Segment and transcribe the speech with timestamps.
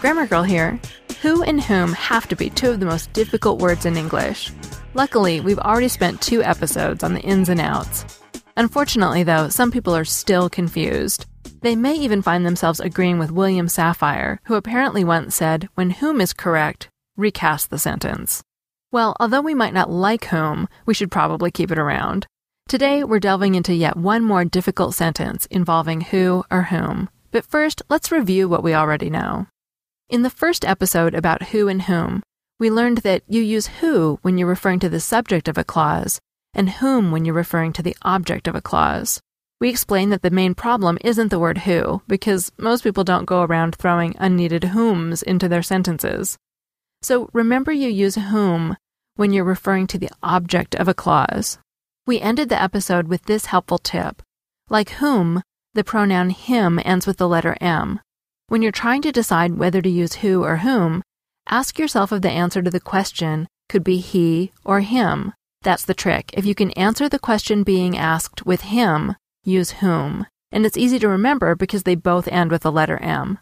[0.00, 0.80] Grammar Girl here.
[1.20, 4.50] Who and whom have to be two of the most difficult words in English.
[4.94, 8.18] Luckily, we've already spent two episodes on the ins and outs.
[8.56, 11.26] Unfortunately, though, some people are still confused.
[11.60, 16.22] They may even find themselves agreeing with William Safire, who apparently once said, When whom
[16.22, 16.88] is correct,
[17.18, 18.42] recast the sentence.
[18.90, 22.26] Well, although we might not like whom, we should probably keep it around.
[22.70, 27.10] Today, we're delving into yet one more difficult sentence involving who or whom.
[27.32, 29.46] But first, let's review what we already know.
[30.10, 32.24] In the first episode about who and whom,
[32.58, 36.18] we learned that you use who when you're referring to the subject of a clause
[36.52, 39.20] and whom when you're referring to the object of a clause.
[39.60, 43.42] We explained that the main problem isn't the word who, because most people don't go
[43.42, 46.36] around throwing unneeded whom's into their sentences.
[47.02, 48.76] So remember you use whom
[49.14, 51.58] when you're referring to the object of a clause.
[52.04, 54.22] We ended the episode with this helpful tip.
[54.68, 58.00] Like whom, the pronoun him ends with the letter M.
[58.50, 61.04] When you're trying to decide whether to use who or whom,
[61.48, 65.34] ask yourself if the answer to the question could be he or him.
[65.62, 66.30] That's the trick.
[66.32, 70.26] If you can answer the question being asked with him, use whom.
[70.50, 73.38] And it's easy to remember because they both end with the letter M.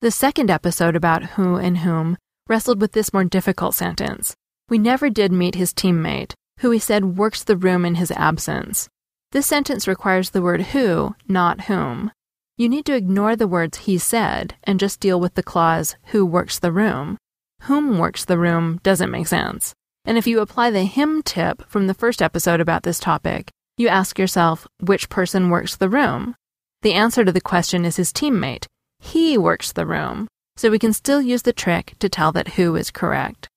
[0.00, 2.16] The second episode about who and whom
[2.48, 4.36] wrestled with this more difficult sentence.
[4.68, 8.88] We never did meet his teammate, who he said works the room in his absence.
[9.32, 12.12] This sentence requires the word who, not whom
[12.60, 16.26] you need to ignore the words he said and just deal with the clause who
[16.26, 17.16] works the room.
[17.62, 19.72] Whom works the room doesn't make sense.
[20.04, 23.88] And if you apply the him tip from the first episode about this topic, you
[23.88, 26.34] ask yourself which person works the room.
[26.82, 28.66] The answer to the question is his teammate.
[28.98, 30.28] He works the room.
[30.58, 33.48] So we can still use the trick to tell that who is correct.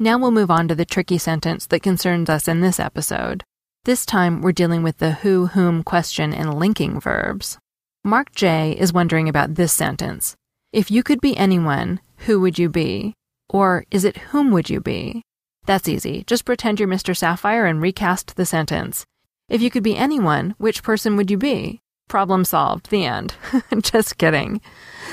[0.00, 3.44] Now we'll move on to the tricky sentence that concerns us in this episode.
[3.84, 7.56] This time we're dealing with the who whom question and linking verbs.
[8.08, 8.74] Mark J.
[8.78, 10.34] is wondering about this sentence.
[10.72, 13.12] If you could be anyone, who would you be?
[13.50, 15.20] Or is it whom would you be?
[15.66, 16.24] That's easy.
[16.26, 17.14] Just pretend you're Mr.
[17.14, 19.04] Safire and recast the sentence.
[19.50, 21.82] If you could be anyone, which person would you be?
[22.08, 22.88] Problem solved.
[22.88, 23.34] The end.
[23.82, 24.62] Just kidding.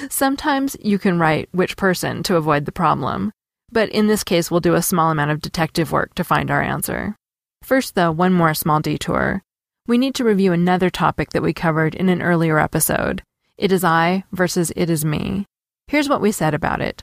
[0.10, 3.34] Sometimes you can write which person to avoid the problem.
[3.74, 6.62] But in this case, we'll do a small amount of detective work to find our
[6.62, 7.18] answer.
[7.62, 9.44] First, though, one more small detour
[9.88, 13.22] we need to review another topic that we covered in an earlier episode
[13.58, 15.46] it is I versus it is me.
[15.88, 17.02] Here's what we said about it.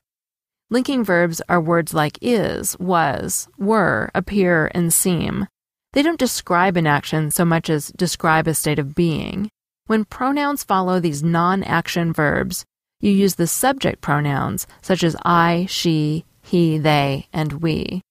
[0.70, 5.46] Linking verbs are words like is, was, were, appear, and seem.
[5.92, 9.48] They don't describe an action so much as describe a state of being.
[9.86, 12.64] When pronouns follow these non action verbs,
[13.00, 18.02] you use the subject pronouns such as I, she, he, they, and we.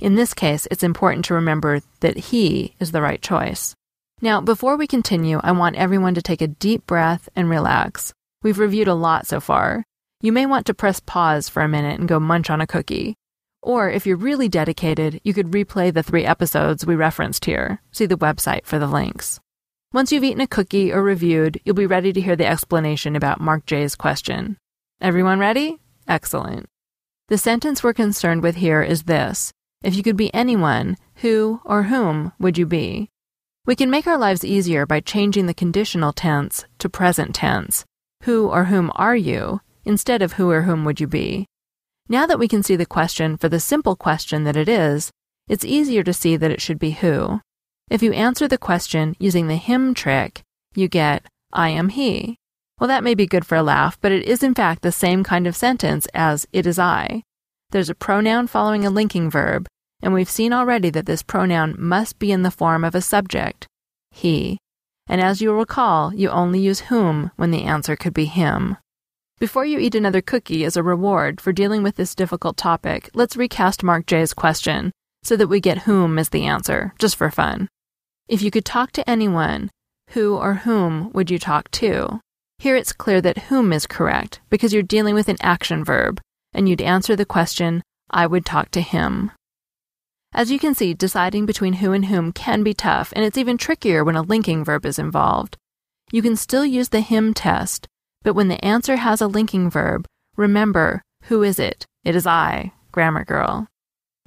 [0.00, 3.74] In this case, it's important to remember that he is the right choice.
[4.20, 8.12] Now, before we continue, I want everyone to take a deep breath and relax.
[8.42, 9.84] We've reviewed a lot so far.
[10.20, 13.14] You may want to press pause for a minute and go munch on a cookie.
[13.62, 17.80] Or if you're really dedicated, you could replay the three episodes we referenced here.
[17.92, 19.38] See the website for the links.
[19.92, 23.40] Once you've eaten a cookie or reviewed, you'll be ready to hear the explanation about
[23.40, 24.56] Mark J's question.
[25.00, 25.78] Everyone ready?
[26.08, 26.66] Excellent.
[27.28, 29.52] The sentence we're concerned with here is this
[29.84, 33.10] If you could be anyone, who or whom would you be?
[33.68, 37.84] We can make our lives easier by changing the conditional tense to present tense.
[38.22, 39.60] Who or whom are you?
[39.84, 41.44] instead of who or whom would you be?
[42.08, 45.10] Now that we can see the question for the simple question that it is,
[45.48, 47.42] it's easier to see that it should be who.
[47.90, 50.40] If you answer the question using the him trick,
[50.74, 52.38] you get, I am he.
[52.80, 55.22] Well, that may be good for a laugh, but it is in fact the same
[55.22, 57.22] kind of sentence as it is I.
[57.68, 59.66] There's a pronoun following a linking verb,
[60.02, 63.66] and we've seen already that this pronoun must be in the form of a subject,
[64.10, 64.58] he.
[65.06, 68.76] And as you'll recall, you only use whom when the answer could be him.
[69.38, 73.36] Before you eat another cookie as a reward for dealing with this difficult topic, let's
[73.36, 74.92] recast Mark J's question
[75.22, 77.68] so that we get whom as the answer, just for fun.
[78.28, 79.70] If you could talk to anyone,
[80.10, 82.20] who or whom would you talk to?
[82.58, 86.20] Here it's clear that whom is correct because you're dealing with an action verb,
[86.52, 89.30] and you'd answer the question, I would talk to him.
[90.32, 93.56] As you can see, deciding between who and whom can be tough, and it's even
[93.56, 95.56] trickier when a linking verb is involved.
[96.12, 97.88] You can still use the him test,
[98.22, 101.86] but when the answer has a linking verb, remember who is it?
[102.04, 103.66] It is I, Grammar Girl.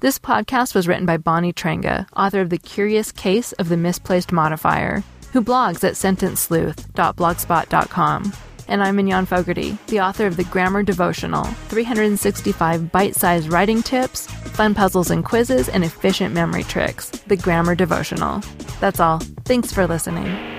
[0.00, 4.32] This podcast was written by Bonnie Trenga, author of The Curious Case of the Misplaced
[4.32, 8.32] Modifier, who blogs at sentencesleuth.blogspot.com
[8.72, 14.26] and I'm Mignon Fogarty, the author of the Grammar Devotional 365 bite sized writing tips,
[14.26, 17.10] fun puzzles and quizzes, and efficient memory tricks.
[17.26, 18.40] The Grammar Devotional.
[18.80, 19.18] That's all.
[19.44, 20.51] Thanks for listening.